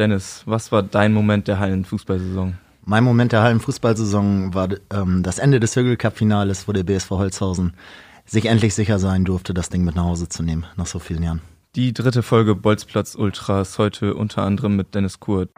[0.00, 2.54] Dennis, was war dein Moment der Hallenfußballsaison?
[2.86, 7.10] Mein Moment der Hallenfußballsaison war ähm, das Ende des Hügel Cup Finales, wo der BSV
[7.10, 7.74] Holzhausen
[8.24, 11.22] sich endlich sicher sein durfte, das Ding mit nach Hause zu nehmen, nach so vielen
[11.22, 11.42] Jahren.
[11.76, 15.50] Die dritte Folge Bolzplatz Ultras, heute unter anderem mit Dennis Kurt.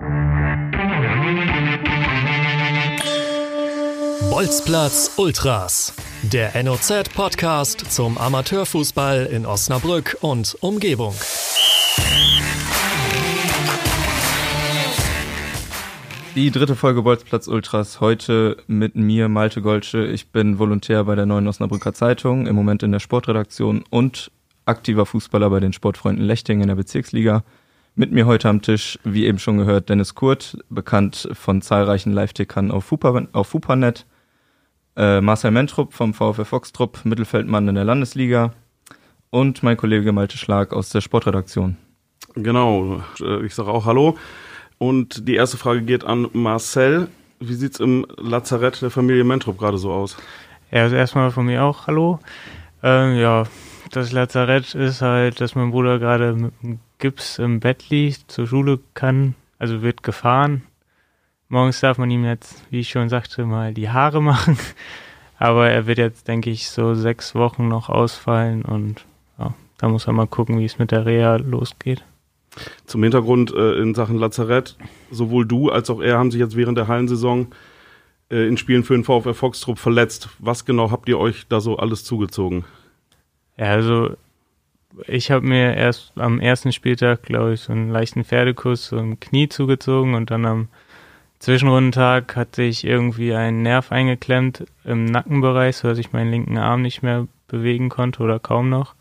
[4.28, 11.14] Bolzplatz Ultras, der NOZ-Podcast zum Amateurfußball in Osnabrück und Umgebung.
[16.34, 20.06] Die dritte Folge Bolzplatz Ultras heute mit mir, Malte Golsche.
[20.06, 24.30] Ich bin Volontär bei der Neuen Osnabrücker Zeitung, im Moment in der Sportredaktion und
[24.64, 27.44] aktiver Fußballer bei den Sportfreunden Lechting in der Bezirksliga.
[27.96, 32.70] Mit mir heute am Tisch, wie eben schon gehört, Dennis Kurt, bekannt von zahlreichen Live-Tickern
[32.70, 34.06] auf, Fupa, auf Fupanet.
[34.96, 38.54] Äh, Marcel Mentrup vom VfL Foxtrupp, Mittelfeldmann in der Landesliga.
[39.28, 41.76] Und mein Kollege Malte Schlag aus der Sportredaktion.
[42.34, 43.02] Genau,
[43.44, 44.16] ich sage auch Hallo.
[44.82, 47.06] Und die erste Frage geht an Marcel.
[47.38, 50.16] Wie sieht's im Lazarett der Familie Mentrup gerade so aus?
[50.72, 52.18] Ja, also erstmal von mir auch Hallo.
[52.82, 53.44] Ähm, ja,
[53.92, 58.48] das Lazarett ist halt, dass mein Bruder gerade mit dem Gips im Bett liegt, zur
[58.48, 60.64] Schule kann, also wird gefahren.
[61.48, 64.58] Morgens darf man ihm jetzt, wie ich schon sagte, mal die Haare machen.
[65.38, 69.04] Aber er wird jetzt, denke ich, so sechs Wochen noch ausfallen und
[69.38, 72.02] ja, da muss er mal gucken, wie es mit der Reha losgeht.
[72.86, 74.76] Zum Hintergrund äh, in Sachen Lazarett,
[75.10, 77.48] sowohl du als auch er haben sich jetzt während der Hallensaison
[78.30, 80.28] äh, in Spielen für den VfR Foxtrupp verletzt.
[80.38, 82.64] Was genau habt ihr euch da so alles zugezogen?
[83.56, 84.16] Ja, also
[85.06, 89.20] ich habe mir erst am ersten Spieltag, glaube ich, so einen leichten Pferdekuss so im
[89.20, 90.68] Knie zugezogen und dann am
[91.38, 97.02] Zwischenrundentag hatte ich irgendwie einen Nerv eingeklemmt im Nackenbereich, sodass ich meinen linken Arm nicht
[97.02, 98.94] mehr bewegen konnte oder kaum noch.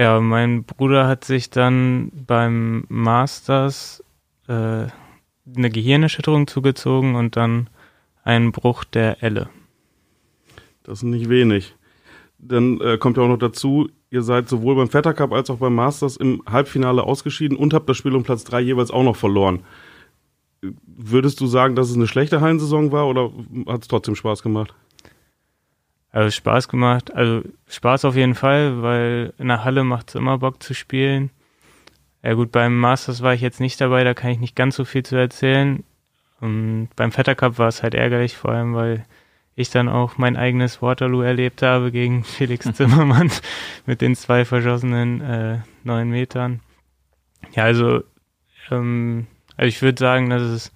[0.00, 4.02] Ja, mein Bruder hat sich dann beim Masters
[4.48, 7.68] äh, eine Gehirnerschütterung zugezogen und dann
[8.24, 9.50] einen Bruch der Elle.
[10.84, 11.74] Das ist nicht wenig.
[12.38, 15.58] Dann äh, kommt ja auch noch dazu, ihr seid sowohl beim Vetter Cup als auch
[15.58, 19.16] beim Masters im Halbfinale ausgeschieden und habt das Spiel um Platz 3 jeweils auch noch
[19.16, 19.64] verloren.
[20.86, 23.30] Würdest du sagen, dass es eine schlechte Hallensaison war oder
[23.66, 24.72] hat es trotzdem Spaß gemacht?
[26.12, 30.38] Also Spaß gemacht, also Spaß auf jeden Fall, weil in der Halle macht es immer
[30.38, 31.30] Bock zu spielen.
[32.22, 34.84] Ja gut, beim Masters war ich jetzt nicht dabei, da kann ich nicht ganz so
[34.84, 35.84] viel zu erzählen.
[36.40, 39.04] Und beim Vetter Cup war es halt ärgerlich, vor allem weil
[39.54, 43.30] ich dann auch mein eigenes Waterloo erlebt habe gegen Felix Zimmermann
[43.86, 46.60] mit den zwei verschossenen äh, neun Metern.
[47.52, 48.02] Ja, also,
[48.70, 50.72] ähm, also ich würde sagen, dass es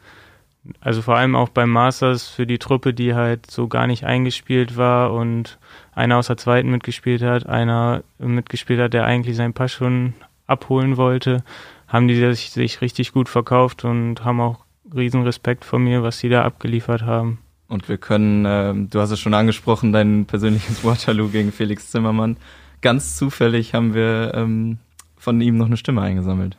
[0.80, 4.76] also vor allem auch beim Masters für die Truppe, die halt so gar nicht eingespielt
[4.76, 5.58] war und
[5.92, 10.14] einer aus der zweiten mitgespielt hat, einer mitgespielt hat, der eigentlich seinen Pass schon
[10.47, 11.44] abholen wollte,
[11.88, 14.64] haben die sich, sich richtig gut verkauft und haben auch
[14.94, 17.38] riesen Respekt vor mir, was sie da abgeliefert haben.
[17.69, 22.36] Und wir können, äh, du hast es schon angesprochen, dein persönliches Waterloo gegen Felix Zimmermann.
[22.80, 24.78] Ganz zufällig haben wir ähm,
[25.16, 26.56] von ihm noch eine Stimme eingesammelt.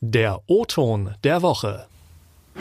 [0.00, 1.86] Der O-Ton der Woche.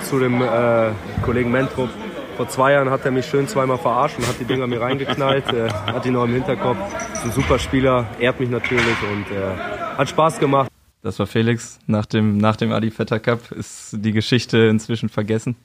[0.04, 0.92] Zu dem äh,
[1.24, 1.90] Kollegen Mentrup.
[2.38, 5.52] Vor zwei Jahren hat er mich schön zweimal verarscht und hat die Dinger mir reingeknallt.
[5.54, 6.78] Äh, hat ihn noch im Hinterkopf.
[7.14, 10.70] Ist ein super Spieler, ehrt mich natürlich und äh, hat Spaß gemacht.
[11.02, 11.80] Das war Felix.
[11.88, 15.56] Nach dem, nach dem Adi Vetter Cup ist die Geschichte inzwischen vergessen.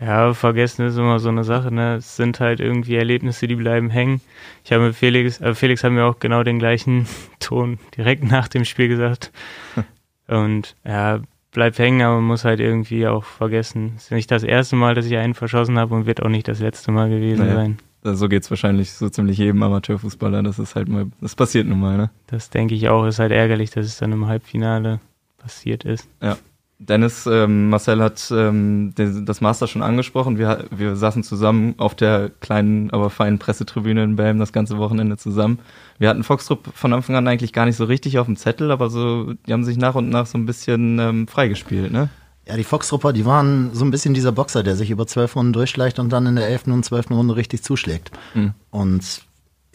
[0.00, 1.96] Ja, vergessen ist immer so eine Sache, ne?
[1.96, 4.20] Es sind halt irgendwie Erlebnisse, die bleiben hängen.
[4.64, 7.06] Ich habe mit Felix, äh, Felix hat mir auch genau den gleichen
[7.40, 9.32] Ton direkt nach dem Spiel gesagt.
[10.28, 11.20] Und ja,
[11.52, 13.94] bleibt hängen, aber man muss halt irgendwie auch vergessen.
[13.96, 16.48] Es ist nicht das erste Mal, dass ich einen verschossen habe und wird auch nicht
[16.48, 17.54] das letzte Mal gewesen naja.
[17.54, 17.78] sein.
[18.02, 20.42] So geht's wahrscheinlich so ziemlich jedem Amateurfußballer.
[20.42, 22.10] Das ist halt mal, das passiert nun mal, ne?
[22.28, 23.04] Das denke ich auch.
[23.06, 25.00] Ist halt ärgerlich, dass es dann im Halbfinale
[25.38, 26.08] passiert ist.
[26.22, 26.36] Ja.
[26.80, 30.38] Dennis, ähm, Marcel hat ähm, den, das Master schon angesprochen.
[30.38, 35.16] Wir, wir saßen zusammen auf der kleinen, aber feinen Pressetribüne in Belm das ganze Wochenende
[35.16, 35.58] zusammen.
[35.98, 38.90] Wir hatten Foxtrupp von Anfang an eigentlich gar nicht so richtig auf dem Zettel, aber
[38.90, 42.10] so, die haben sich nach und nach so ein bisschen ähm, freigespielt, ne?
[42.46, 45.52] Ja, die Foxtrupper, die waren so ein bisschen dieser Boxer, der sich über zwölf Runden
[45.52, 48.10] durchschleicht und dann in der elften und zwölften Runde richtig zuschlägt.
[48.34, 48.54] Mhm.
[48.70, 49.27] Und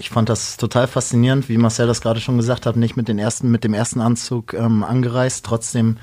[0.03, 3.19] ich fand das total faszinierend, wie Marcel das gerade schon gesagt hat, nicht mit, den
[3.19, 5.95] ersten, mit dem ersten Anzug ähm, angereist, trotzdem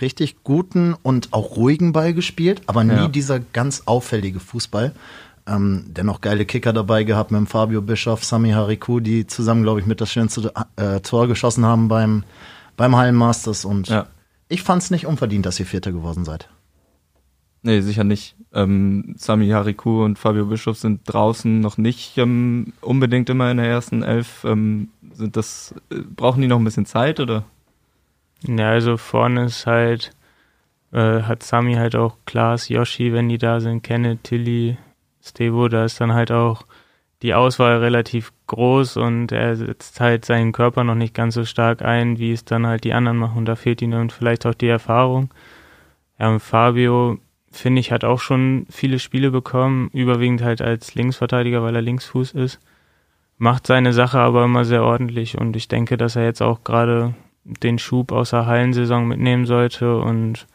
[0.00, 3.08] richtig guten und auch ruhigen Ball gespielt, aber nie ja.
[3.08, 4.92] dieser ganz auffällige Fußball.
[5.48, 9.80] Ähm, dennoch geile Kicker dabei gehabt mit dem Fabio Bischoff, Sami Hariku, die zusammen, glaube
[9.80, 12.22] ich, mit das schönste äh, Tor geschossen haben beim,
[12.76, 13.64] beim Hallenmasters.
[13.64, 14.06] Und ja.
[14.46, 16.48] ich fand es nicht unverdient, dass ihr Vierter geworden seid.
[17.62, 18.36] Nee, sicher nicht.
[18.52, 23.66] Ähm, Sami Hariku und Fabio Bischof sind draußen noch nicht ähm, unbedingt immer in der
[23.66, 24.44] ersten Elf.
[24.44, 27.44] Ähm, sind das, äh, brauchen die noch ein bisschen Zeit oder?
[28.46, 30.12] Ja, also vorne ist halt
[30.92, 34.76] äh, hat Sami halt auch Klaas, Yoshi, wenn die da sind, Kenneth, Tilly,
[35.22, 36.64] Stevo, da ist dann halt auch
[37.22, 41.82] die Auswahl relativ groß und er setzt halt seinen Körper noch nicht ganz so stark
[41.82, 43.44] ein, wie es dann halt die anderen machen.
[43.44, 45.30] Da fehlt ihm vielleicht auch die Erfahrung.
[46.18, 47.18] Ja, und Fabio,
[47.50, 52.32] finde ich, hat auch schon viele Spiele bekommen, überwiegend halt als Linksverteidiger, weil er Linksfuß
[52.32, 52.60] ist.
[53.38, 57.14] Macht seine Sache aber immer sehr ordentlich und ich denke, dass er jetzt auch gerade
[57.44, 60.46] den Schub aus der Hallensaison mitnehmen sollte und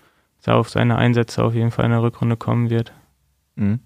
[0.46, 2.94] auf seine Einsätze auf jeden Fall in der Rückrunde kommen wird.
[3.56, 3.80] Mhm.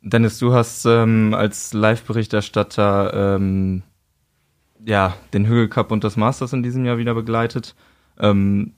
[0.00, 3.82] Dennis, du hast ähm, als Live-Berichterstatter ähm,
[4.84, 7.74] ja, den Hügel Cup und das Masters in diesem Jahr wieder begleitet.
[8.18, 8.74] Ähm,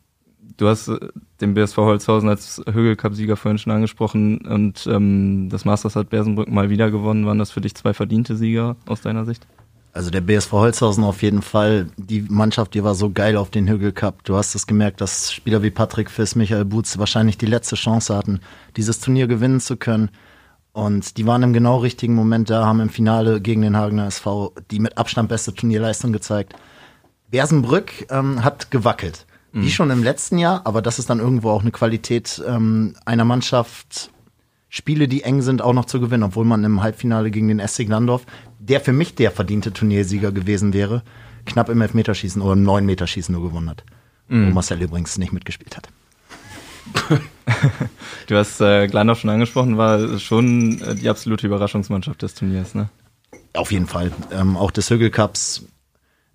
[0.57, 0.99] du hast äh,
[1.41, 6.49] den BSV Holzhausen als Hügel Cup-Sieger vorhin schon angesprochen und ähm, das Masters hat Bersenbrück
[6.49, 7.27] mal wieder gewonnen.
[7.27, 9.47] Waren das für dich zwei verdiente Sieger aus deiner Sicht?
[9.95, 11.89] Also der BSV Holzhausen auf jeden Fall.
[11.99, 14.25] Die Mannschaft, die war so geil auf den Hügel Cup.
[14.25, 18.17] Du hast es gemerkt, dass Spieler wie Patrick Fiss, Michael Butz wahrscheinlich die letzte Chance
[18.17, 18.41] hatten,
[18.77, 20.09] dieses Turnier gewinnen zu können.
[20.73, 24.55] Und die waren im genau richtigen Moment da, haben im Finale gegen den Hagener SV
[24.71, 26.55] die mit Abstand beste Turnierleistung gezeigt.
[27.31, 29.27] Bersenbrück ähm, hat gewackelt.
[29.53, 29.63] Mhm.
[29.63, 33.25] Wie schon im letzten Jahr, aber das ist dann irgendwo auch eine Qualität ähm, einer
[33.25, 34.11] Mannschaft,
[34.69, 37.85] Spiele, die eng sind, auch noch zu gewinnen, obwohl man im Halbfinale gegen den SC
[37.85, 38.25] Glandorf,
[38.59, 41.03] der für mich der verdiente Turniersieger gewesen wäre,
[41.45, 43.85] knapp im Elfmeterschießen oder im Neun-Meterschießen nur gewonnen hat.
[44.29, 44.49] Mhm.
[44.49, 45.89] Wo Marcel übrigens nicht mitgespielt hat.
[48.29, 52.89] du hast äh, Glandorf schon angesprochen, war schon äh, die absolute Überraschungsmannschaft des Turniers, ne?
[53.55, 54.11] Auf jeden Fall.
[54.33, 55.67] Ähm, auch des Hügel Cups.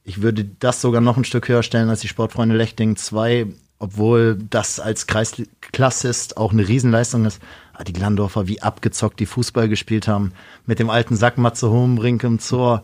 [0.07, 4.39] Ich würde das sogar noch ein Stück höher stellen als die Sportfreunde Lechting 2, obwohl
[4.49, 7.41] das als Kreisklassist auch eine Riesenleistung ist.
[7.73, 10.31] Aber die Glandorfer, wie abgezockt die Fußball gespielt haben,
[10.65, 12.83] mit dem alten Sack Matze Hohenbrink im Zor,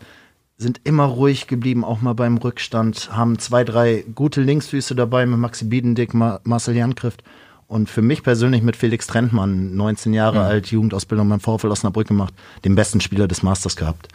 [0.58, 5.38] sind immer ruhig geblieben, auch mal beim Rückstand, haben zwei, drei gute Linksfüße dabei mit
[5.38, 7.24] Maxi Biedendick, Marcel Jankrift
[7.68, 10.44] und für mich persönlich mit Felix Trentmann, 19 Jahre mhm.
[10.44, 12.34] alt, Jugendausbildung beim VfL Osnabrück gemacht,
[12.66, 14.08] den besten Spieler des Masters gehabt.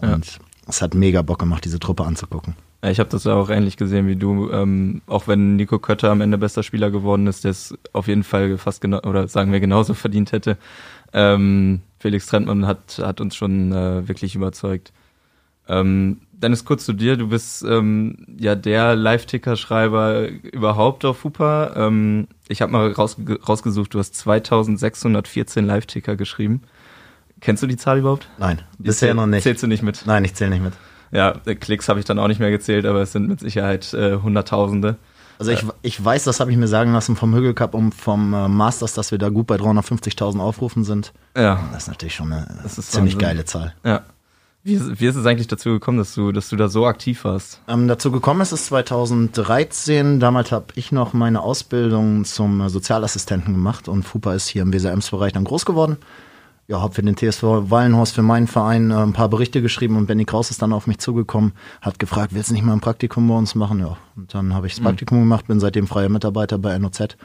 [0.00, 0.40] Und ja.
[0.68, 2.54] Es hat mega Bock gemacht, diese Truppe anzugucken.
[2.82, 4.50] Ja, ich habe das auch ähnlich gesehen wie du.
[4.50, 8.24] Ähm, auch wenn Nico Kötter am Ende bester Spieler geworden ist, der es auf jeden
[8.24, 10.58] Fall fast genau oder sagen wir genauso verdient hätte.
[11.12, 14.92] Ähm, Felix Trentmann hat, hat uns schon äh, wirklich überzeugt.
[15.68, 17.16] Ähm, Dennis, kurz zu dir.
[17.16, 21.72] Du bist ähm, ja der Live-Ticker-Schreiber überhaupt auf Hupa.
[21.76, 26.62] Ähm, ich habe mal rausge rausgesucht, du hast 2614 Live-Ticker geschrieben.
[27.40, 28.28] Kennst du die Zahl überhaupt?
[28.38, 29.42] Nein, bisher noch nicht.
[29.42, 30.04] Zählst du nicht mit?
[30.06, 30.72] Nein, ich zähle nicht mit.
[31.12, 34.16] Ja, Klicks habe ich dann auch nicht mehr gezählt, aber es sind mit Sicherheit äh,
[34.16, 34.96] Hunderttausende.
[35.38, 38.32] Also ich, ich weiß, das habe ich mir sagen lassen vom Hügel Cup und vom
[38.32, 41.12] äh, Masters, dass wir da gut bei 350.000 Aufrufen sind.
[41.36, 41.60] Ja.
[41.72, 43.18] Das ist natürlich schon eine ziemlich Wahnsinn.
[43.18, 43.74] geile Zahl.
[43.84, 44.02] Ja.
[44.62, 47.60] Wie, wie ist es eigentlich dazu gekommen, dass du, dass du da so aktiv warst?
[47.68, 50.18] Ähm, dazu gekommen ist es 2013.
[50.18, 55.34] Damals habe ich noch meine Ausbildung zum Sozialassistenten gemacht und FUPA ist hier im WSRMs-Bereich
[55.34, 55.98] dann groß geworden.
[56.68, 60.06] Ja, habe für den TSV Wallenhorst, für meinen Verein, äh, ein paar Berichte geschrieben und
[60.06, 63.28] Benny Kraus ist dann auf mich zugekommen, hat gefragt, willst du nicht mal ein Praktikum
[63.28, 63.78] bei uns machen?
[63.80, 64.86] Ja, und dann habe ich das mhm.
[64.86, 65.22] Praktikum mhm.
[65.22, 67.16] gemacht, bin seitdem freier Mitarbeiter bei NOZ.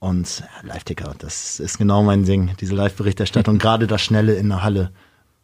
[0.00, 4.62] Und ja, Live-Ticker, das ist genau mein Ding, diese Live-Berichterstattung, gerade das Schnelle in der
[4.62, 4.90] Halle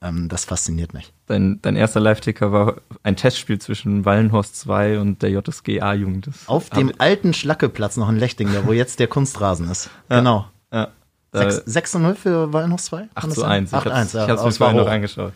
[0.02, 1.12] ähm, das fasziniert mich.
[1.26, 6.30] Dein, dein erster Live-Ticker war ein Testspiel zwischen Wallenhorst 2 und der JSG A-Jugend.
[6.46, 9.90] Auf dem alten Schlackeplatz noch in Lechting, da wo jetzt der Kunstrasen ist.
[10.10, 10.18] Ja.
[10.18, 10.46] Genau.
[10.72, 10.88] Ja.
[11.32, 13.08] 6, 6 0 für Wallenhorst 2?
[13.14, 13.74] 8 zu 1.
[13.74, 14.24] 8 1, ja.
[14.24, 15.32] Ich hab's mir vorhin noch angeschaut.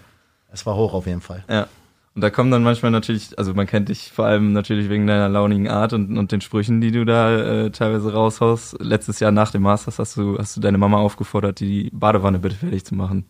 [0.53, 1.45] Es war hoch auf jeden Fall.
[1.49, 1.67] Ja.
[2.15, 5.29] Und da kommen dann manchmal natürlich, also man kennt dich vor allem natürlich wegen deiner
[5.29, 8.77] launigen Art und, und den Sprüchen, die du da äh, teilweise raushaust.
[8.81, 12.55] Letztes Jahr nach dem Masters hast du, hast du deine Mama aufgefordert, die Badewanne bitte
[12.55, 13.25] fertig zu machen.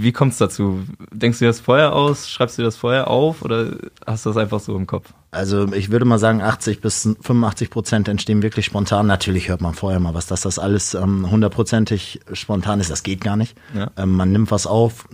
[0.00, 0.84] Wie kommt es dazu?
[1.10, 2.30] Denkst du dir das vorher aus?
[2.30, 3.76] Schreibst du dir das vorher auf oder
[4.06, 5.12] hast du das einfach so im Kopf?
[5.32, 9.08] Also ich würde mal sagen, 80 bis 85 Prozent entstehen wirklich spontan.
[9.08, 12.90] Natürlich hört man vorher mal was, dass das alles ähm, hundertprozentig ähm, spontan ist.
[12.90, 13.56] Das geht gar nicht.
[13.74, 13.90] Ja.
[13.96, 15.08] Ähm, man nimmt was auf,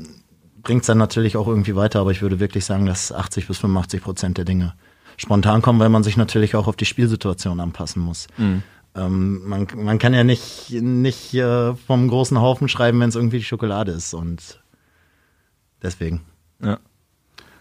[0.63, 3.57] bringt es dann natürlich auch irgendwie weiter, aber ich würde wirklich sagen, dass 80 bis
[3.59, 4.75] 85 Prozent der Dinge
[5.17, 8.27] spontan kommen, weil man sich natürlich auch auf die Spielsituation anpassen muss.
[8.37, 8.63] Mhm.
[8.95, 13.39] Ähm, man, man kann ja nicht, nicht äh, vom großen Haufen schreiben, wenn es irgendwie
[13.39, 14.13] die Schokolade ist.
[14.13, 14.61] Und
[15.85, 16.23] Deswegen.
[16.61, 16.79] Ja.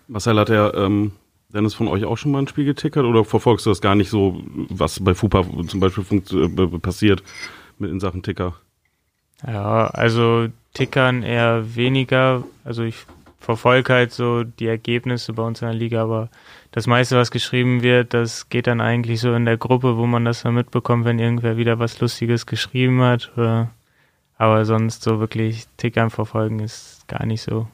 [0.08, 1.12] Marcel hat ja ähm,
[1.50, 4.10] Dennis von euch auch schon mal ein Spiel getickert oder verfolgst du das gar nicht
[4.10, 7.22] so, was bei FUPA zum Beispiel äh, passiert
[7.78, 8.56] mit in Sachen Ticker?
[9.46, 12.44] Ja, also Tickern eher weniger.
[12.64, 13.06] Also ich
[13.40, 16.30] verfolge halt so die Ergebnisse bei uns in der Liga, aber
[16.72, 20.26] das meiste, was geschrieben wird, das geht dann eigentlich so in der Gruppe, wo man
[20.26, 23.32] das dann mitbekommt, wenn irgendwer wieder was Lustiges geschrieben hat.
[23.38, 23.70] Oder,
[24.38, 27.68] aber sonst so wirklich Tickern verfolgen ist gar nicht so.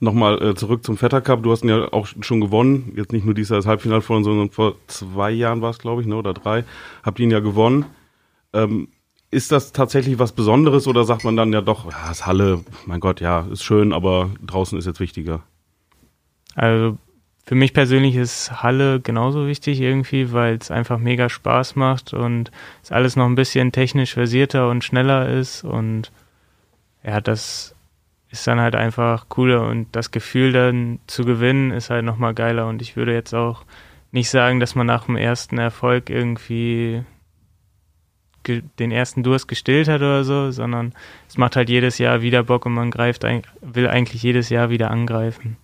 [0.00, 1.42] Nochmal äh, zurück zum Vetter Cup.
[1.42, 2.92] Du hast ihn ja auch schon gewonnen.
[2.96, 6.02] Jetzt nicht nur dieses Jahr das Halbfinale vorhin, sondern vor zwei Jahren war es, glaube
[6.02, 6.64] ich, ne, oder drei.
[7.02, 7.86] Habt ihr ihn ja gewonnen.
[8.52, 8.88] Ähm,
[9.30, 13.00] ist das tatsächlich was Besonderes oder sagt man dann ja doch, ja, ist Halle, mein
[13.00, 15.42] Gott, ja, ist schön, aber draußen ist jetzt wichtiger?
[16.54, 16.96] Also
[17.44, 22.50] für mich persönlich ist Halle genauso wichtig irgendwie, weil es einfach mega Spaß macht und
[22.82, 26.10] es alles noch ein bisschen technisch versierter und schneller ist und
[27.04, 27.75] ja, das
[28.36, 32.66] ist dann halt einfach cooler und das Gefühl dann zu gewinnen ist halt nochmal geiler
[32.68, 33.64] und ich würde jetzt auch
[34.12, 37.02] nicht sagen, dass man nach dem ersten Erfolg irgendwie
[38.46, 40.92] den ersten Durst gestillt hat oder so, sondern
[41.28, 44.90] es macht halt jedes Jahr wieder Bock und man greift, will eigentlich jedes Jahr wieder
[44.90, 45.56] angreifen.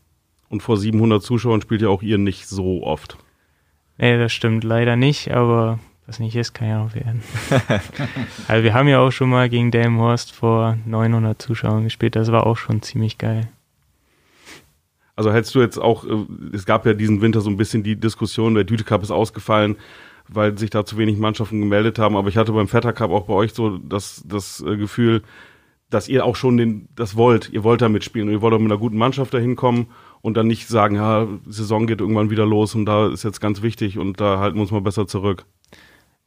[0.48, 3.18] Und vor 700 Zuschauern spielt ja auch ihr nicht so oft.
[3.98, 5.78] Nee, das stimmt leider nicht, aber
[6.12, 7.22] was nicht ist, kann ja noch werden.
[8.48, 12.46] also wir haben ja auch schon mal gegen Delmenhorst vor 900 Zuschauern gespielt, das war
[12.46, 13.48] auch schon ziemlich geil.
[15.16, 17.96] Also hättest du jetzt auch, äh, es gab ja diesen Winter so ein bisschen die
[17.96, 19.76] Diskussion, der Düte Cup ist ausgefallen,
[20.28, 23.24] weil sich da zu wenig Mannschaften gemeldet haben, aber ich hatte beim Vetter Cup auch
[23.24, 25.22] bei euch so das, das äh, Gefühl,
[25.88, 28.58] dass ihr auch schon den, das wollt, ihr wollt da mitspielen und ihr wollt auch
[28.58, 29.86] mit einer guten Mannschaft da hinkommen
[30.20, 33.62] und dann nicht sagen, ja, Saison geht irgendwann wieder los und da ist jetzt ganz
[33.62, 35.46] wichtig und da halten wir uns mal besser zurück.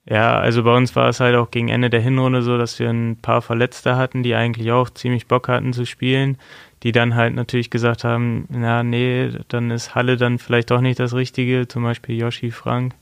[0.07, 2.89] Ja, also bei uns war es halt auch gegen Ende der Hinrunde so, dass wir
[2.89, 6.37] ein paar Verletzte hatten, die eigentlich auch ziemlich Bock hatten zu spielen,
[6.83, 10.99] die dann halt natürlich gesagt haben, na nee, dann ist Halle dann vielleicht doch nicht
[10.99, 12.93] das Richtige, zum Beispiel Yoshi Frank,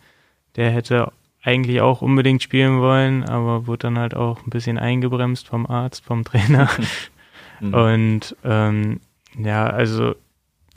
[0.55, 5.47] der hätte eigentlich auch unbedingt spielen wollen, aber wurde dann halt auch ein bisschen eingebremst
[5.47, 6.69] vom Arzt, vom Trainer.
[7.59, 7.73] Mhm.
[7.73, 9.01] Und ähm,
[9.37, 10.15] ja, also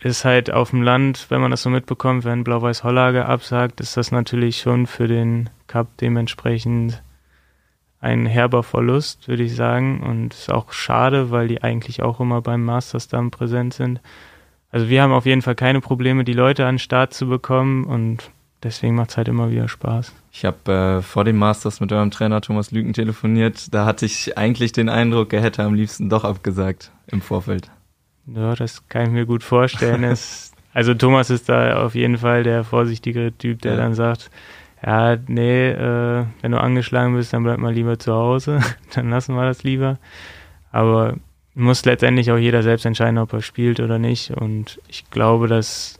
[0.06, 3.96] ist halt auf dem Land, wenn man das so mitbekommt, wenn Blau-Weiß Hollage absagt, ist
[3.96, 7.02] das natürlich schon für den Cup dementsprechend
[8.00, 10.00] ein herber Verlust, würde ich sagen.
[10.02, 14.00] Und ist auch schade, weil die eigentlich auch immer beim Masters dann präsent sind.
[14.70, 17.84] Also wir haben auf jeden Fall keine Probleme, die Leute an den Start zu bekommen
[17.84, 18.30] und
[18.62, 20.12] deswegen macht es halt immer wieder Spaß.
[20.32, 23.72] Ich habe äh, vor dem Masters mit eurem Trainer Thomas Lüken telefoniert.
[23.72, 27.70] Da hatte ich eigentlich den Eindruck, er hätte am liebsten doch abgesagt im Vorfeld.
[28.26, 30.04] Ja, das kann ich mir gut vorstellen.
[30.04, 33.78] es, also Thomas ist da auf jeden Fall der vorsichtigere Typ, der ja.
[33.78, 34.30] dann sagt,
[34.84, 38.60] ja, nee, äh, wenn du angeschlagen bist, dann bleib mal lieber zu Hause.
[38.94, 39.98] dann lassen wir das lieber.
[40.72, 41.16] Aber
[41.54, 44.30] muss letztendlich auch jeder selbst entscheiden, ob er spielt oder nicht.
[44.30, 45.98] Und ich glaube, dass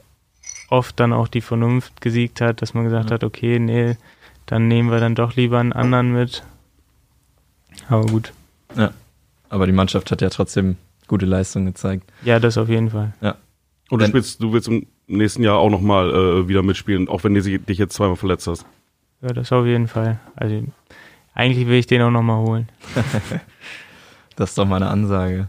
[0.69, 3.15] oft dann auch die Vernunft gesiegt hat, dass man gesagt ja.
[3.15, 3.97] hat, okay, nee,
[4.45, 6.43] dann nehmen wir dann doch lieber einen anderen mit.
[7.89, 8.33] Aber gut.
[8.75, 8.91] Ja.
[9.49, 10.75] Aber die Mannschaft hat ja trotzdem
[11.07, 12.11] gute Leistung gezeigt.
[12.23, 13.13] Ja, das auf jeden Fall.
[13.21, 13.35] Ja.
[13.89, 17.33] Und du, spielst, du willst im nächsten Jahr auch nochmal äh, wieder mitspielen, auch wenn
[17.33, 18.65] du dich jetzt zweimal verletzt hast.
[19.21, 20.19] Ja, das auf jeden Fall.
[20.35, 20.63] Also
[21.33, 22.69] eigentlich will ich den auch nochmal holen.
[24.35, 25.47] das ist doch mal eine Ansage.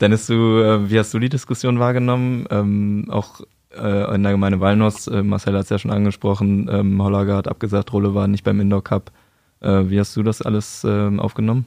[0.00, 2.46] Dennis, du, äh, wie hast du die Diskussion wahrgenommen?
[2.50, 3.40] Ähm, auch
[3.76, 7.48] äh, in der Gemeinde Walnuss, äh, Marcel hat es ja schon angesprochen, ähm, Hollager hat
[7.48, 9.12] abgesagt, Rolle war nicht beim Indoor Cup.
[9.60, 11.66] Äh, wie hast du das alles ähm, aufgenommen?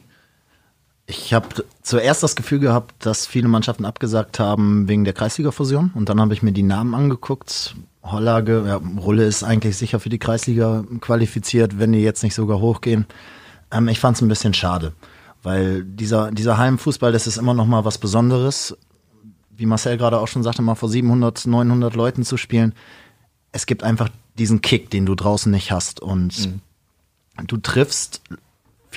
[1.09, 5.91] Ich habe zuerst das Gefühl gehabt, dass viele Mannschaften abgesagt haben wegen der Kreisliga-Fusion.
[5.95, 7.75] Und dann habe ich mir die Namen angeguckt.
[8.03, 12.59] Hollage, ja, Rulle ist eigentlich sicher für die Kreisliga qualifiziert, wenn die jetzt nicht sogar
[12.59, 13.05] hochgehen.
[13.71, 14.91] Ähm, ich fand es ein bisschen schade,
[15.43, 18.77] weil dieser, dieser Heimfußball, das ist immer noch mal was Besonderes.
[19.55, 22.73] Wie Marcel gerade auch schon sagte, mal vor 700, 900 Leuten zu spielen.
[23.53, 26.01] Es gibt einfach diesen Kick, den du draußen nicht hast.
[26.01, 27.47] Und mhm.
[27.47, 28.21] du triffst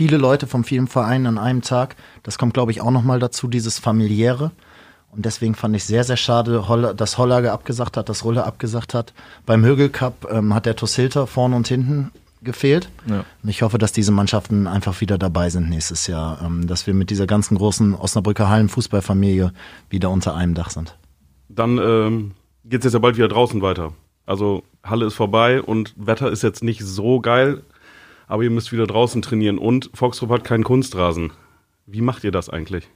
[0.00, 1.94] viele Leute von vielen Vereinen an einem Tag.
[2.22, 4.50] Das kommt, glaube ich, auch nochmal dazu, dieses familiäre.
[5.10, 6.64] Und deswegen fand ich sehr, sehr schade,
[6.96, 9.12] dass Hollage abgesagt hat, dass Rulle abgesagt hat.
[9.44, 12.88] Beim Högel Cup ähm, hat der Tossilter vorne und hinten gefehlt.
[13.10, 13.26] Ja.
[13.42, 16.94] Und ich hoffe, dass diese Mannschaften einfach wieder dabei sind nächstes Jahr, ähm, dass wir
[16.94, 19.52] mit dieser ganzen großen Osnabrücker Hallen-Fußballfamilie
[19.90, 20.96] wieder unter einem Dach sind.
[21.50, 22.30] Dann ähm,
[22.64, 23.92] geht es jetzt ja bald wieder draußen weiter.
[24.24, 27.64] Also Halle ist vorbei und Wetter ist jetzt nicht so geil
[28.30, 31.32] aber ihr müsst wieder draußen trainieren und Foxtrop hat keinen Kunstrasen.
[31.86, 32.88] Wie macht ihr das eigentlich?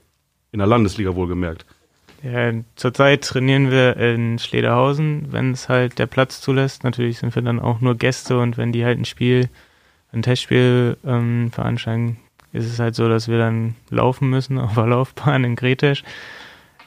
[0.53, 1.65] In der Landesliga wohlgemerkt.
[2.23, 6.85] Ja, zurzeit trainieren wir in Schlederhausen, wenn es halt der Platz zulässt.
[6.85, 9.49] Natürlich sind wir dann auch nur Gäste und wenn die halt ein Spiel,
[10.13, 12.17] ein Testspiel ähm, veranstalten,
[12.53, 16.03] ist es halt so, dass wir dann laufen müssen auf der Laufbahn in Gretesch.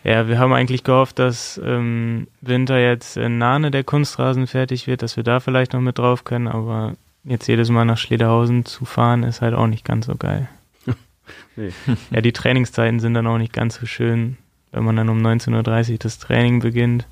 [0.04, 5.02] Ja, wir haben eigentlich gehofft, dass ähm, Winter jetzt in Nahne der Kunstrasen fertig wird,
[5.02, 6.94] dass wir da vielleicht noch mit drauf können, aber
[7.28, 10.48] jetzt jedes Mal nach Schlederhausen zu fahren, ist halt auch nicht ganz so geil.
[11.56, 11.70] nee.
[12.10, 14.36] Ja, die Trainingszeiten sind dann auch nicht ganz so schön,
[14.72, 17.06] wenn man dann um 19.30 Uhr das Training beginnt,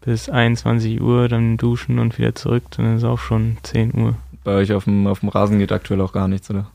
[0.00, 4.16] bis 21 Uhr, dann duschen und wieder zurück, dann ist es auch schon 10 Uhr.
[4.44, 6.70] Bei euch auf dem, auf dem Rasen geht aktuell auch gar nichts, oder?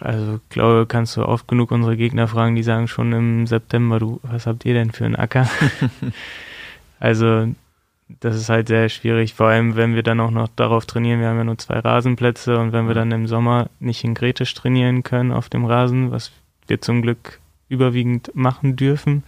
[0.00, 4.20] Also, glaube, kannst du oft genug unsere Gegner fragen, die sagen schon im September, du,
[4.22, 5.48] was habt ihr denn für einen Acker?
[7.00, 7.48] also,
[8.20, 11.28] das ist halt sehr schwierig, vor allem wenn wir dann auch noch darauf trainieren, wir
[11.28, 15.02] haben ja nur zwei Rasenplätze und wenn wir dann im Sommer nicht in Gretisch trainieren
[15.02, 16.32] können auf dem Rasen, was
[16.66, 19.24] wir zum Glück überwiegend machen dürfen,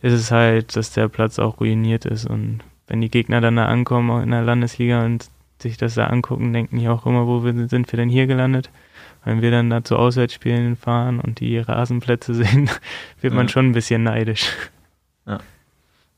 [0.00, 3.66] ist es halt, dass der Platz auch ruiniert ist und wenn die Gegner dann da
[3.66, 5.28] ankommen in der Landesliga und
[5.58, 8.70] sich das da angucken, denken die auch immer, wo sind wir denn hier gelandet?
[9.24, 12.70] Wenn wir dann da zu Auswärtsspielen fahren und die Rasenplätze sehen,
[13.20, 14.52] wird man schon ein bisschen neidisch.
[15.26, 15.38] Ja.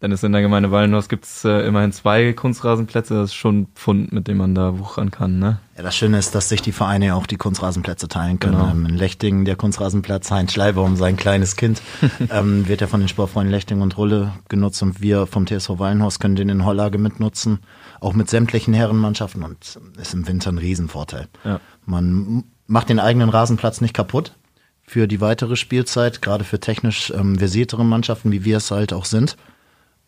[0.02, 3.14] Denn es in der Gemeinde Wallenhaus gibt es äh, immerhin zwei Kunstrasenplätze.
[3.14, 5.38] Das ist schon ein Pfund, mit dem man da wuchern kann.
[5.38, 5.58] Ne?
[5.74, 8.58] Ja, das Schöne ist, dass sich die Vereine auch die Kunstrasenplätze teilen können.
[8.58, 8.70] Genau.
[8.70, 11.80] Ähm, in Lechting der Kunstrasenplatz Heinz Schleiber um sein kleines Kind
[12.30, 16.18] ähm, wird ja von den Sportfreunden Lechting und Rulle genutzt und wir vom TSV Wallenhaus
[16.18, 17.60] können den in Hollage mitnutzen,
[17.98, 21.26] auch mit sämtlichen Herrenmannschaften und ist im Winter ein Riesenvorteil.
[21.42, 21.58] Ja.
[21.86, 24.34] Man macht den eigenen Rasenplatz nicht kaputt
[24.86, 29.06] für die weitere Spielzeit, gerade für technisch ähm, versiertere Mannschaften, wie wir es halt auch
[29.06, 29.36] sind.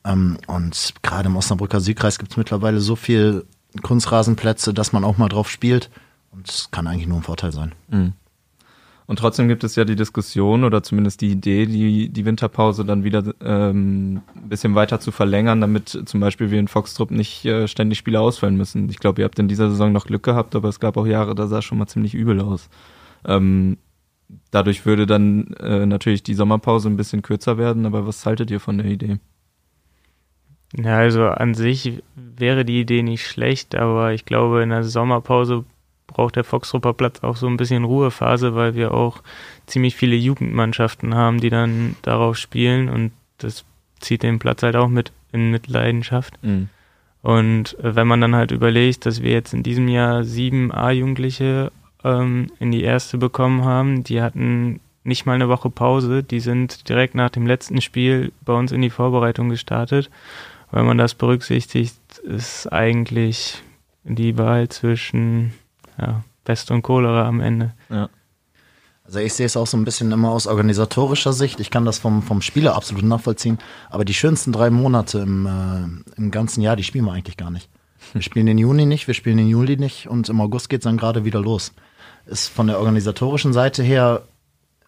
[0.05, 3.45] Ähm, und gerade im Osnabrücker Südkreis gibt es mittlerweile so viel
[3.83, 5.91] Kunstrasenplätze, dass man auch mal drauf spielt.
[6.31, 7.75] Und es kann eigentlich nur ein Vorteil sein.
[7.89, 8.13] Mhm.
[9.09, 13.05] Und trotzdem gibt es ja die Diskussion oder zumindest die Idee, die, die Winterpause dann
[13.05, 17.67] wieder ähm, ein bisschen weiter zu verlängern, damit zum Beispiel wir in Foxtrupp nicht äh,
[17.69, 18.91] ständig Spiele ausfallen müssen.
[18.91, 21.35] Ich glaube, ihr habt in dieser Saison noch Glück gehabt, aber es gab auch Jahre,
[21.35, 22.69] da sah es schon mal ziemlich übel aus.
[23.25, 23.79] Ähm,
[24.51, 28.61] dadurch würde dann äh, natürlich die Sommerpause ein bisschen kürzer werden, aber was haltet ihr
[28.61, 29.21] von der Idee?
[30.77, 35.65] Ja, also an sich wäre die Idee nicht schlecht, aber ich glaube, in der Sommerpause
[36.07, 39.23] braucht der Foxtrupper Platz auch so ein bisschen Ruhephase, weil wir auch
[39.67, 43.65] ziemlich viele Jugendmannschaften haben, die dann darauf spielen und das
[44.01, 46.35] zieht den Platz halt auch mit in Mitleidenschaft.
[46.43, 46.69] Mhm.
[47.23, 51.73] Und wenn man dann halt überlegt, dass wir jetzt in diesem Jahr sieben A-Jugendliche
[52.05, 56.89] ähm, in die erste bekommen haben, die hatten nicht mal eine Woche Pause, die sind
[56.89, 60.11] direkt nach dem letzten Spiel bei uns in die Vorbereitung gestartet
[60.71, 63.63] wenn man das berücksichtigt, ist eigentlich
[64.05, 65.53] die Wahl zwischen
[65.99, 67.75] ja, Pest und Cholera am Ende.
[67.91, 68.09] Ja.
[69.05, 71.61] Also ich sehe es auch so ein bisschen immer aus organisatorischer Sicht.
[71.61, 73.59] Ich kann das vom, vom Spieler absolut nachvollziehen.
[73.89, 77.51] Aber die schönsten drei Monate im, äh, im ganzen Jahr, die spielen wir eigentlich gar
[77.51, 77.71] nicht.
[78.13, 80.85] Wir spielen den Juni nicht, wir spielen den Juli nicht und im August geht es
[80.85, 81.73] dann gerade wieder los.
[82.27, 84.23] Ist von der organisatorischen Seite her,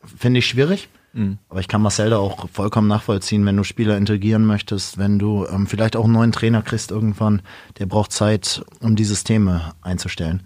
[0.04, 0.90] finde ich schwierig.
[1.12, 1.38] Mhm.
[1.48, 5.46] Aber ich kann Marcel da auch vollkommen nachvollziehen, wenn du Spieler integrieren möchtest, wenn du
[5.46, 7.42] ähm, vielleicht auch einen neuen Trainer kriegst irgendwann,
[7.78, 10.42] der braucht Zeit, um die Systeme einzustellen.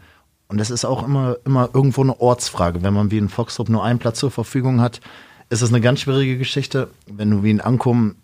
[0.48, 2.83] Und es ist auch immer, immer irgendwo eine Ortsfrage.
[2.83, 5.00] Wenn man wie in Foxtrop nur einen Platz zur Verfügung hat,
[5.50, 6.90] ist es eine ganz schwierige Geschichte.
[7.07, 8.16] Wenn du wie in Ankum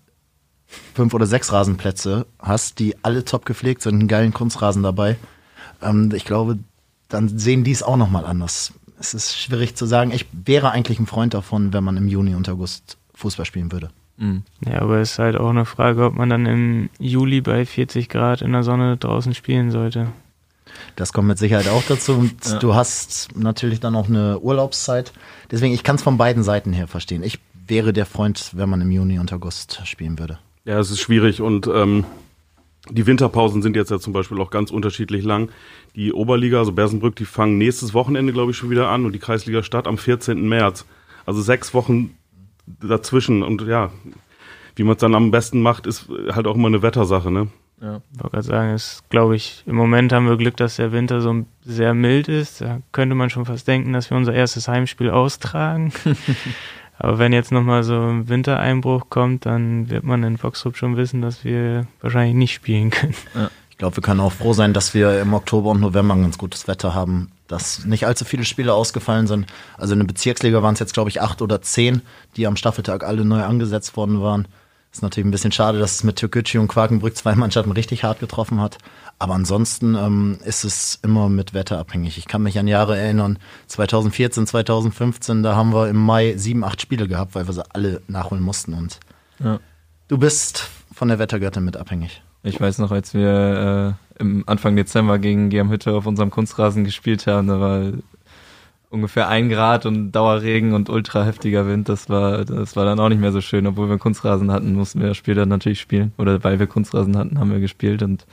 [0.95, 5.17] fünf oder sechs Rasenplätze hast, die alle top gepflegt sind, einen geilen Kunstrasen dabei,
[5.83, 6.59] ähm, ich glaube,
[7.09, 10.13] dann sehen die es auch nochmal anders es ist schwierig zu sagen.
[10.13, 13.91] Ich wäre eigentlich ein Freund davon, wenn man im Juni und August Fußball spielen würde.
[14.19, 14.43] Mhm.
[14.67, 18.09] Ja, aber es ist halt auch eine Frage, ob man dann im Juli bei 40
[18.09, 20.09] Grad in der Sonne draußen spielen sollte.
[20.97, 22.13] Das kommt mit Sicherheit auch dazu.
[22.13, 22.59] Und ja.
[22.59, 25.13] du hast natürlich dann auch eine Urlaubszeit.
[25.51, 27.23] Deswegen, ich kann es von beiden Seiten her verstehen.
[27.23, 30.39] Ich wäre der Freund, wenn man im Juni und August spielen würde.
[30.65, 32.05] Ja, es ist schwierig und ähm,
[32.91, 35.51] die Winterpausen sind jetzt ja zum Beispiel auch ganz unterschiedlich lang.
[35.95, 39.19] Die Oberliga, also Bersenbrück, die fangen nächstes Wochenende, glaube ich, schon wieder an und die
[39.19, 40.49] Kreisliga Stadt am 14.
[40.49, 40.87] März.
[41.27, 42.17] Also sechs Wochen
[42.67, 43.43] dazwischen.
[43.43, 43.91] Und ja,
[44.77, 47.49] wie man es dann am besten macht, ist halt auch immer eine Wettersache, ne?
[47.81, 50.93] Ja, ich wollte gerade sagen, ist, glaube ich, im Moment haben wir Glück, dass der
[50.93, 52.61] Winter so sehr mild ist.
[52.61, 55.91] Da könnte man schon fast denken, dass wir unser erstes Heimspiel austragen.
[57.03, 61.23] Aber wenn jetzt nochmal so ein Wintereinbruch kommt, dann wird man in Foxrup schon wissen,
[61.23, 63.15] dass wir wahrscheinlich nicht spielen können.
[63.35, 63.51] Ja.
[63.71, 66.37] Ich glaube, wir können auch froh sein, dass wir im Oktober und November ein ganz
[66.37, 69.47] gutes Wetter haben, dass nicht allzu viele Spiele ausgefallen sind.
[69.79, 72.03] Also in der Bezirksliga waren es jetzt, glaube ich, acht oder zehn,
[72.37, 74.47] die am Staffeltag alle neu angesetzt worden waren.
[74.93, 78.21] Ist natürlich ein bisschen schade, dass es mit Türkgücü und Quakenbrück zwei Mannschaften richtig hart
[78.21, 78.77] getroffen hat.
[79.21, 82.17] Aber ansonsten ähm, ist es immer mit Wetter abhängig.
[82.17, 86.81] Ich kann mich an Jahre erinnern, 2014, 2015, da haben wir im Mai sieben, acht
[86.81, 88.73] Spiele gehabt, weil wir sie alle nachholen mussten.
[88.73, 88.99] Und
[89.39, 89.61] ja.
[90.09, 92.23] du bist von der Wettergöttin mit abhängig.
[92.43, 96.85] Ich weiß noch, als wir äh, im Anfang Dezember gegen Germ Hütte auf unserem Kunstrasen
[96.85, 97.93] gespielt haben, da war
[98.89, 101.91] ungefähr ein Grad und Dauerregen und ultra heftiger Wind.
[101.91, 103.67] Das war, das war dann auch nicht mehr so schön.
[103.67, 106.13] Obwohl wir Kunstrasen hatten, mussten wir das Spiel dann natürlich spielen.
[106.17, 108.25] Oder weil wir Kunstrasen hatten, haben wir gespielt und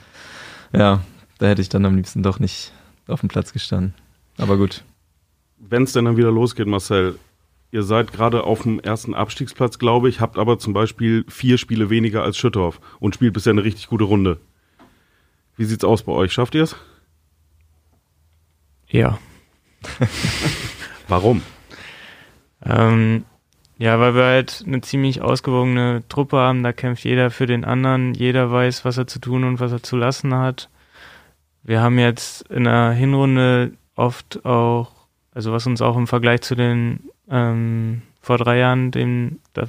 [0.72, 1.02] ja,
[1.38, 2.72] da hätte ich dann am liebsten doch nicht
[3.06, 3.94] auf dem Platz gestanden.
[4.36, 4.84] Aber gut.
[5.58, 7.18] Wenn es denn dann wieder losgeht, Marcel,
[7.70, 11.90] ihr seid gerade auf dem ersten Abstiegsplatz, glaube ich, habt aber zum Beispiel vier Spiele
[11.90, 14.38] weniger als Schüttorf und spielt bisher eine richtig gute Runde.
[15.56, 16.32] Wie sieht's aus bei euch?
[16.32, 16.76] Schafft ihr es?
[18.88, 19.18] Ja.
[21.08, 21.42] Warum?
[22.64, 23.24] Ähm,
[23.78, 28.12] Ja, weil wir halt eine ziemlich ausgewogene Truppe haben, da kämpft jeder für den anderen,
[28.12, 30.68] jeder weiß, was er zu tun und was er zu lassen hat.
[31.62, 34.90] Wir haben jetzt in der Hinrunde oft auch,
[35.32, 39.68] also was uns auch im Vergleich zu den ähm, vor drei Jahren, dem, da,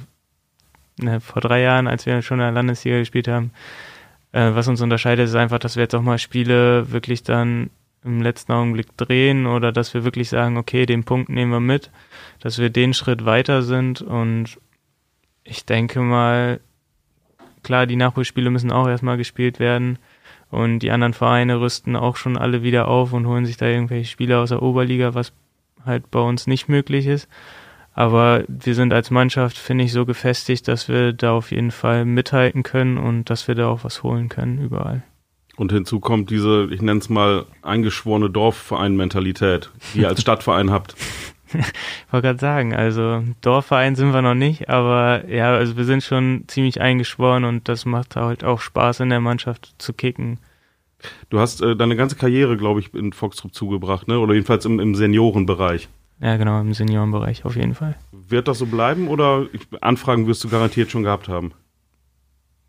[0.98, 3.52] ne, vor drei Jahren, als wir schon in der Landesliga gespielt haben,
[4.32, 7.70] äh, was uns unterscheidet, ist einfach, dass wir jetzt auch mal Spiele wirklich dann
[8.04, 11.90] im letzten Augenblick drehen oder dass wir wirklich sagen, okay, den Punkt nehmen wir mit,
[12.40, 14.58] dass wir den Schritt weiter sind und
[15.44, 16.60] ich denke mal,
[17.62, 19.98] klar, die Nachholspiele müssen auch erstmal gespielt werden
[20.50, 24.10] und die anderen Vereine rüsten auch schon alle wieder auf und holen sich da irgendwelche
[24.10, 25.32] Spieler aus der Oberliga, was
[25.84, 27.28] halt bei uns nicht möglich ist.
[27.92, 32.04] Aber wir sind als Mannschaft, finde ich, so gefestigt, dass wir da auf jeden Fall
[32.04, 35.02] mithalten können und dass wir da auch was holen können überall.
[35.56, 40.94] Und hinzu kommt diese, ich nenne es mal, eingeschworene Dorfverein-Mentalität, die ihr als Stadtverein habt.
[41.54, 46.02] ich wollte gerade sagen, also Dorfverein sind wir noch nicht, aber ja, also wir sind
[46.02, 50.38] schon ziemlich eingeschworen und das macht halt auch Spaß in der Mannschaft zu kicken.
[51.30, 54.18] Du hast äh, deine ganze Karriere, glaube ich, in Foxtrupp zugebracht, ne?
[54.18, 55.88] Oder jedenfalls im, im Seniorenbereich.
[56.20, 57.96] Ja, genau, im Seniorenbereich auf jeden Fall.
[58.12, 59.46] Wird das so bleiben oder
[59.80, 61.52] Anfragen wirst du garantiert schon gehabt haben?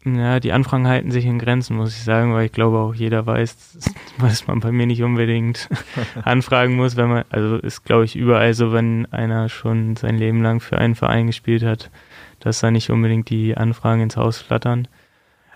[0.04, 3.26] Ja, die Anfragen halten sich in Grenzen, muss ich sagen, weil ich glaube auch jeder
[3.26, 3.78] weiß,
[4.20, 5.70] dass man bei mir nicht unbedingt
[6.24, 10.42] anfragen muss, wenn man, also ist glaube ich überall so, wenn einer schon sein Leben
[10.42, 11.92] lang für einen Verein gespielt hat,
[12.40, 14.88] dass da nicht unbedingt die Anfragen ins Haus flattern.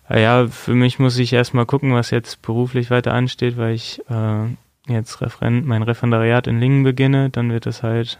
[0.07, 3.99] Aber ja, für mich muss ich erstmal gucken, was jetzt beruflich weiter ansteht, weil ich
[4.09, 4.45] äh,
[4.87, 8.19] jetzt Referent, mein Referendariat in Lingen beginne, dann wird das halt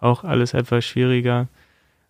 [0.00, 1.48] auch alles etwas schwieriger.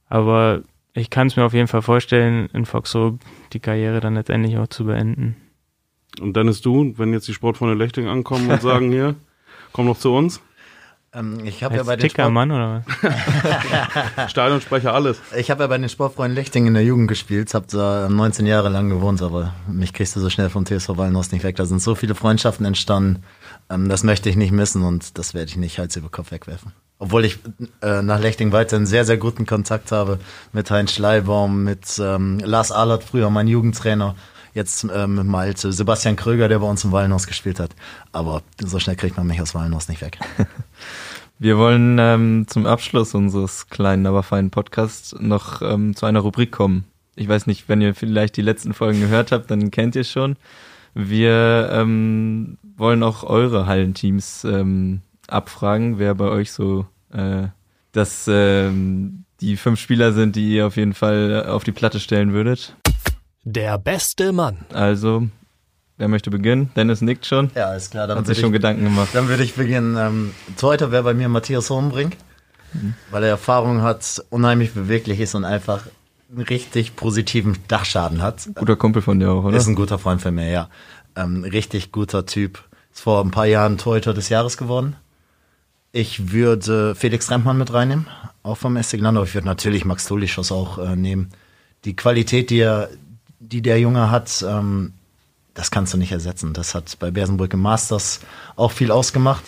[0.08, 0.62] Aber
[0.96, 3.18] ich kann es mir auf jeden Fall vorstellen, in Foxo
[3.52, 5.36] die Karriere dann letztendlich auch zu beenden.
[6.20, 9.14] Und Dennis, du, wenn jetzt die Sportfreunde Lechting ankommen und sagen, hier,
[9.72, 10.40] komm noch zu uns.
[11.12, 14.30] Ähm, ich habe ja bei den Tickermann oder was?
[14.30, 15.20] Stadionsprecher, alles.
[15.36, 18.70] Ich habe ja bei den Sportfreunden Lechting in der Jugend gespielt, habe da 19 Jahre
[18.70, 21.56] lang gewohnt, aber mich kriegst du so schnell vom TSV Wallenhorst nicht weg.
[21.56, 23.22] Da sind so viele Freundschaften entstanden,
[23.68, 26.72] ähm, das möchte ich nicht missen und das werde ich nicht Hals über Kopf wegwerfen.
[26.98, 27.38] Obwohl ich
[27.82, 30.18] äh, nach Lechting weiterhin sehr, sehr guten Kontakt habe
[30.52, 34.14] mit Heinz Schleibaum, mit ähm, Lars Ahlert, früher mein Jugendtrainer,
[34.54, 37.70] jetzt ähm, mit Malte, Sebastian Kröger, der bei uns im Wallenhaus gespielt hat.
[38.12, 40.18] Aber so schnell kriegt man mich aus Wallenhaus nicht weg.
[41.38, 46.50] Wir wollen ähm, zum Abschluss unseres kleinen, aber feinen Podcasts noch ähm, zu einer Rubrik
[46.50, 46.84] kommen.
[47.14, 50.36] Ich weiß nicht, wenn ihr vielleicht die letzten Folgen gehört habt, dann kennt ihr schon.
[50.94, 57.48] Wir ähm, wollen auch eure Hallenteams ähm, abfragen, wer bei euch so äh,
[57.92, 62.32] das ähm, die fünf Spieler sind, die ihr auf jeden Fall auf die Platte stellen
[62.32, 62.74] würdet.
[63.44, 64.58] Der beste Mann.
[64.72, 65.28] Also,
[65.98, 66.70] wer möchte beginnen?
[66.74, 67.50] Dennis nickt schon.
[67.54, 68.06] Ja, ist klar.
[68.06, 69.10] Dann Hat sich schon ich, Gedanken gemacht.
[69.12, 69.96] Dann würde ich beginnen.
[69.96, 72.16] Ähm, Torhüter wäre bei mir Matthias Hohenbrink,
[72.72, 72.94] mhm.
[73.10, 75.86] weil er Erfahrung hat, unheimlich beweglich ist und einfach
[76.28, 78.48] einen richtig positiven Dachschaden hat.
[78.54, 79.56] Guter Kumpel von dir auch, oder?
[79.56, 80.68] Ist ein guter Freund von mir, ja.
[81.14, 82.64] Ähm, richtig guter Typ.
[82.92, 84.96] Ist vor ein paar Jahren Torhüter des Jahres geworden.
[85.98, 88.06] Ich würde Felix Rempmann mit reinnehmen,
[88.42, 89.22] auch vom SC Glandau.
[89.22, 91.30] Ich würde natürlich Max Tulischos auch äh, nehmen.
[91.86, 92.90] Die Qualität, die, er,
[93.40, 94.92] die der Junge hat, ähm,
[95.54, 96.52] das kannst du nicht ersetzen.
[96.52, 98.20] Das hat bei Bersenbrück im Masters
[98.56, 99.44] auch viel ausgemacht.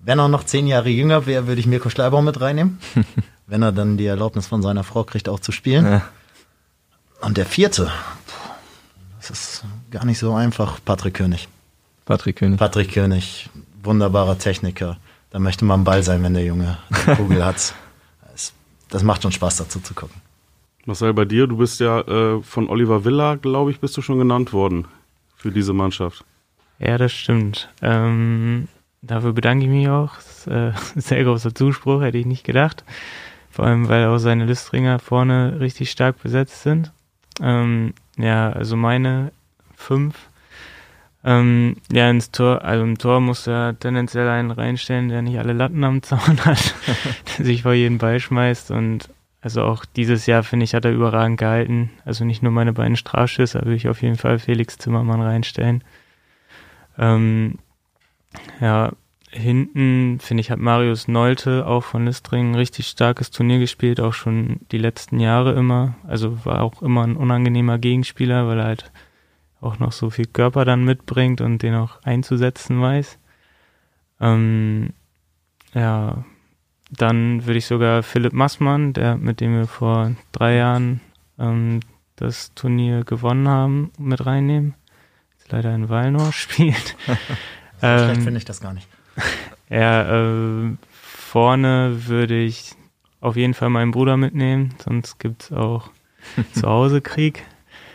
[0.00, 2.78] Wenn er noch zehn Jahre jünger wäre, würde ich Mirko Schleibaum mit reinnehmen.
[3.46, 5.86] wenn er dann die Erlaubnis von seiner Frau kriegt, auch zu spielen.
[5.86, 6.02] Ja.
[7.22, 7.90] Und der vierte,
[9.18, 11.48] das ist gar nicht so einfach, Patrick König.
[12.04, 12.58] Patrick König.
[12.58, 13.48] Patrick König,
[13.82, 14.98] wunderbarer Techniker.
[15.30, 17.74] Da möchte man Ball sein, wenn der Junge die Kugel hat.
[18.32, 18.52] Das,
[18.88, 20.20] das, macht schon Spaß, dazu zu gucken.
[20.86, 24.18] Marcel, bei dir, du bist ja äh, von Oliver Villa, glaube ich, bist du schon
[24.18, 24.86] genannt worden
[25.36, 26.24] für diese Mannschaft.
[26.78, 27.68] Ja, das stimmt.
[27.82, 28.66] Ähm,
[29.02, 30.16] dafür bedanke ich mich auch.
[30.16, 32.84] Das äh, sehr großer Zuspruch, hätte ich nicht gedacht.
[33.50, 36.92] Vor allem, weil auch seine Lüstringer vorne richtig stark besetzt sind.
[37.40, 39.32] Ähm, ja, also meine
[39.76, 40.29] fünf
[41.22, 45.52] ähm, ja, ins Tor, also im Tor muss er tendenziell einen reinstellen, der nicht alle
[45.52, 46.74] Latten am Zaun hat,
[47.38, 49.10] der sich vor jeden Ball schmeißt und
[49.42, 51.90] also auch dieses Jahr, finde ich, hat er überragend gehalten.
[52.04, 55.82] Also nicht nur meine beiden Strafschüsse, da würde ich auf jeden Fall Felix Zimmermann reinstellen.
[56.98, 57.58] Ähm,
[58.60, 58.92] ja,
[59.30, 64.12] hinten, finde ich, hat Marius Nolte auch von Listring ein richtig starkes Turnier gespielt, auch
[64.12, 65.94] schon die letzten Jahre immer.
[66.06, 68.92] Also war auch immer ein unangenehmer Gegenspieler, weil er halt
[69.60, 73.18] auch noch so viel Körper dann mitbringt und den auch einzusetzen weiß.
[74.20, 74.90] Ähm,
[75.74, 76.24] ja,
[76.90, 81.00] dann würde ich sogar Philipp Massmann, der, mit dem wir vor drei Jahren
[81.38, 81.80] ähm,
[82.16, 84.74] das Turnier gewonnen haben, mit reinnehmen.
[85.38, 86.96] Jetzt leider in Wallnor spielt.
[87.80, 88.88] so ähm, finde ich das gar nicht.
[89.72, 92.72] Ja, äh, vorne würde ich
[93.20, 95.90] auf jeden Fall meinen Bruder mitnehmen, sonst gibt's auch
[96.54, 97.44] zu Hause Krieg.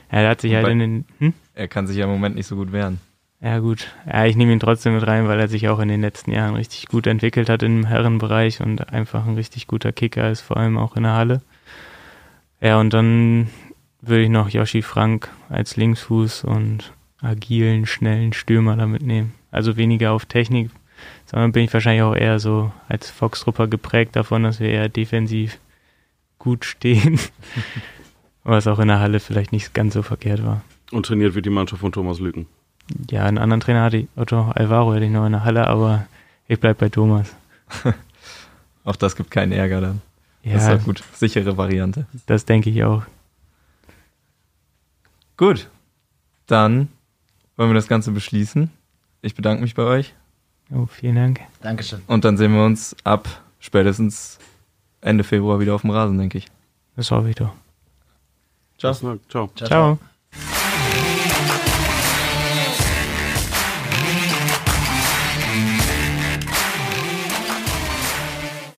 [0.10, 1.06] Ja, der hat sich halt in den.
[1.19, 1.34] Hm?
[1.55, 2.99] Er kann sich ja im Moment nicht so gut wehren.
[3.41, 3.87] Ja, gut.
[4.05, 6.55] Ja, ich nehme ihn trotzdem mit rein, weil er sich auch in den letzten Jahren
[6.55, 10.77] richtig gut entwickelt hat im Herrenbereich und einfach ein richtig guter Kicker ist, vor allem
[10.77, 11.41] auch in der Halle.
[12.59, 13.49] Ja, und dann
[14.01, 19.33] würde ich noch Yoshi Frank als Linksfuß und agilen, schnellen Stürmer da mitnehmen.
[19.51, 20.71] Also weniger auf Technik,
[21.25, 25.59] sondern bin ich wahrscheinlich auch eher so als Foxtrupper geprägt davon, dass wir eher defensiv
[26.39, 27.19] gut stehen.
[28.43, 30.61] Was auch in der Halle vielleicht nicht ganz so verkehrt war.
[30.91, 32.47] Und trainiert wird die Mannschaft von Thomas Lücken.
[33.09, 36.05] Ja, einen anderen Trainer hatte ich, Otto Alvaro hätte ich noch in der Halle, aber
[36.47, 37.35] ich bleib bei Thomas.
[38.83, 40.01] Auch das gibt keinen Ärger dann.
[40.43, 41.03] Ja, Das ist doch gut.
[41.13, 42.05] Sichere Variante.
[42.27, 43.01] das denke ich auch.
[45.37, 45.67] Gut.
[46.45, 46.89] Dann
[47.57, 48.69] wollen wir das Ganze beschließen.
[49.23, 50.13] Ich bedanke mich bei euch.
[50.71, 51.41] Oh, vielen Dank.
[51.61, 52.01] Dankeschön.
[52.05, 53.27] Und dann sehen wir uns ab
[53.59, 54.37] spätestens
[55.01, 56.47] Ende Februar wieder auf dem Rasen, denke ich.
[56.95, 57.53] Das hoffe ich doch.
[58.77, 58.93] Ciao.
[59.27, 59.49] Ciao.
[59.55, 59.97] Ciao.